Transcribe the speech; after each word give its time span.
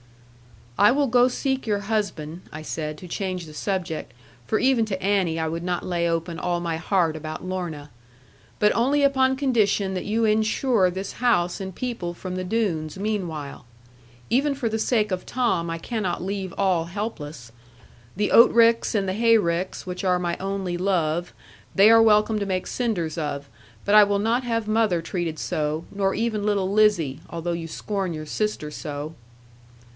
'I 0.79 0.93
will 0.93 1.05
go 1.05 1.27
seek 1.27 1.67
your 1.67 1.81
husband,' 1.81 2.41
I 2.51 2.63
said, 2.63 2.97
to 2.97 3.07
change 3.07 3.45
the 3.45 3.53
subject, 3.53 4.15
for 4.47 4.57
even 4.57 4.83
to 4.85 4.99
Annie 4.99 5.39
I 5.39 5.47
would 5.47 5.61
not 5.61 5.85
lay 5.85 6.09
open 6.09 6.39
all 6.39 6.59
my 6.59 6.77
heart 6.77 7.15
about 7.15 7.45
Lorna: 7.45 7.91
'but 8.57 8.71
only 8.75 9.03
upon 9.03 9.35
condition 9.35 9.93
that 9.93 10.05
you 10.05 10.25
ensure 10.25 10.89
this 10.89 11.11
house 11.13 11.61
and 11.61 11.75
people 11.75 12.15
from 12.15 12.35
the 12.35 12.43
Doones 12.43 12.97
meanwhile. 12.97 13.67
Even 14.31 14.55
for 14.55 14.67
the 14.69 14.79
sake 14.79 15.11
of 15.11 15.23
Tom, 15.23 15.69
I 15.69 15.77
cannot 15.77 16.23
leave 16.23 16.51
all 16.57 16.85
helpless. 16.85 17.51
The 18.15 18.31
oat 18.31 18.49
ricks 18.49 18.95
and 18.95 19.07
the 19.07 19.13
hay 19.13 19.37
ricks, 19.37 19.85
which 19.85 20.03
are 20.03 20.17
my 20.17 20.35
only 20.39 20.77
love, 20.77 21.31
they 21.75 21.91
are 21.91 22.01
welcome 22.01 22.39
to 22.39 22.45
make 22.47 22.65
cinders 22.65 23.19
of. 23.19 23.47
But 23.85 23.93
I 23.93 24.03
will 24.03 24.19
not 24.19 24.43
have 24.45 24.67
mother 24.67 24.99
treated 25.03 25.37
so; 25.37 25.85
nor 25.91 26.15
even 26.15 26.43
little 26.43 26.71
Lizzie, 26.73 27.19
although 27.29 27.51
you 27.53 27.67
scorn 27.67 28.13
your 28.15 28.25
sister 28.25 28.71
so.' 28.71 29.13